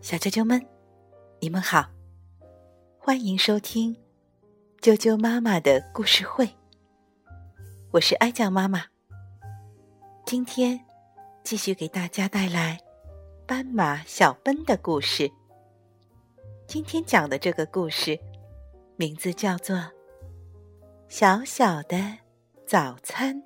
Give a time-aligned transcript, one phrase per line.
[0.00, 0.64] 小啾啾们，
[1.40, 1.90] 你们好，
[2.98, 3.96] 欢迎收听
[4.80, 6.48] 啾啾妈妈的故事会。
[7.90, 8.84] 我是哀酱妈妈，
[10.24, 10.78] 今天
[11.42, 12.78] 继续给大家带来
[13.46, 15.30] 斑马小奔的故事。
[16.66, 18.18] 今天讲的这个故事
[18.96, 19.76] 名字叫做
[21.08, 22.18] 《小小的
[22.66, 23.42] 早餐》。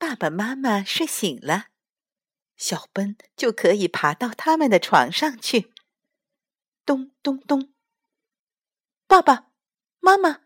[0.00, 1.66] 爸爸妈妈睡醒了，
[2.56, 5.74] 小奔就可以爬到他们的床上去。
[6.86, 7.74] 咚咚咚！
[9.06, 9.50] 爸爸
[9.98, 10.44] 妈妈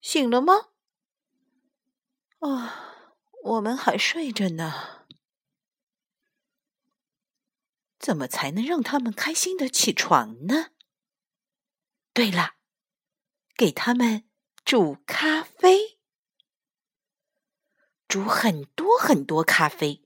[0.00, 0.70] 醒了吗？
[2.38, 3.04] 啊，
[3.44, 5.04] 我们还睡着呢。
[7.98, 10.70] 怎么才能让他们开心的起床呢？
[12.14, 12.54] 对了，
[13.54, 14.26] 给他们
[14.64, 15.95] 煮咖啡。
[18.08, 20.02] 煮很多很多咖啡，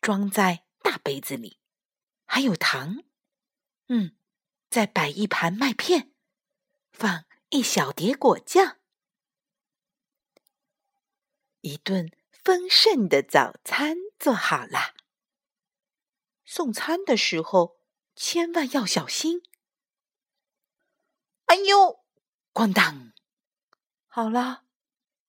[0.00, 1.60] 装在大杯子里，
[2.24, 3.04] 还有糖。
[3.88, 4.16] 嗯，
[4.70, 6.12] 再摆一盘麦片，
[6.90, 8.78] 放一小碟果酱，
[11.60, 14.94] 一顿丰盛的早餐做好了。
[16.44, 17.80] 送餐的时候
[18.16, 19.42] 千万要小心。
[21.44, 22.04] 哎呦，
[22.52, 23.12] 咣当！
[24.06, 24.64] 好了，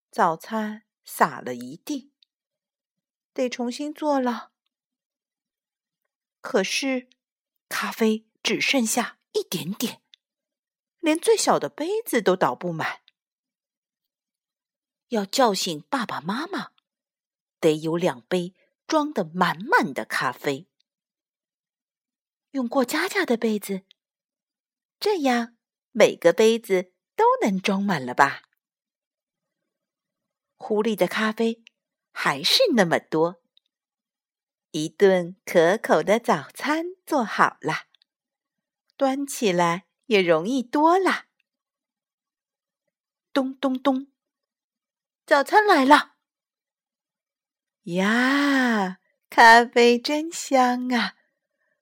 [0.09, 0.88] 早餐。
[1.11, 2.13] 洒了一地，
[3.33, 4.51] 得重新做了。
[6.39, 7.09] 可是
[7.67, 10.03] 咖啡只剩下一点点，
[10.99, 13.01] 连最小的杯子都倒不满。
[15.07, 16.73] 要叫醒爸爸妈妈，
[17.59, 18.53] 得有两杯
[18.85, 20.67] 装的满满的咖啡。
[22.51, 23.83] 用过家家的杯子，
[24.99, 25.57] 这样
[25.91, 28.48] 每个杯子都能装满了吧？
[30.61, 31.63] 狐狸的咖啡
[32.11, 33.41] 还是那么多，
[34.71, 37.87] 一顿可口的早餐做好了，
[38.97, 41.25] 端起来也容易多了。
[43.31, 44.11] 咚咚咚，
[45.25, 46.17] 早餐来了！
[47.83, 48.99] 呀，
[49.29, 51.15] 咖啡真香啊，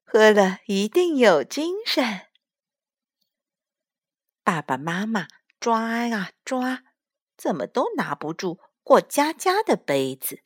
[0.03, 2.27] 喝了一定有精神。
[4.44, 5.27] 爸爸妈妈
[5.59, 6.83] 抓啊抓，
[7.35, 8.61] 怎么都拿不住。
[8.87, 10.41] 过家家的杯子，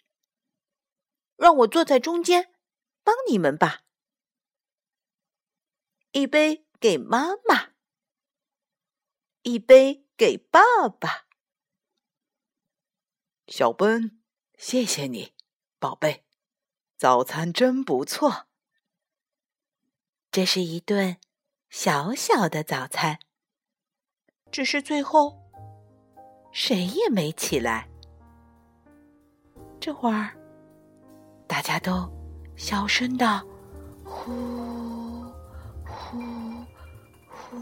[1.35, 2.51] 让我坐在中间，
[3.03, 3.83] 帮你们吧。
[6.13, 7.73] 一杯给妈妈，
[9.43, 11.27] 一杯给爸爸。
[13.45, 14.23] 小奔，
[14.57, 15.35] 谢谢你，
[15.77, 16.25] 宝贝，
[16.97, 18.47] 早餐真不错。
[20.31, 21.21] 这是一顿
[21.69, 23.19] 小小的早餐，
[24.51, 25.47] 只是最后
[26.51, 27.90] 谁也没起来。
[29.81, 30.29] 这会儿，
[31.47, 32.07] 大家都
[32.55, 33.43] 小声的
[34.05, 34.31] 呼
[35.83, 36.19] 呼
[37.27, 37.57] 呼。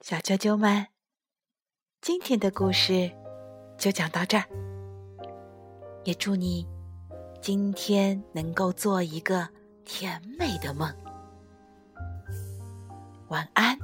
[0.00, 0.88] 小啾啾们，
[2.00, 3.08] 今天的故事
[3.78, 4.44] 就讲到这儿。
[6.02, 6.66] 也祝你
[7.40, 9.48] 今天能够做一个
[9.84, 10.92] 甜美的梦。
[13.28, 13.78] 晚安。